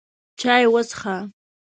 [0.39, 1.15] چای وڅښه!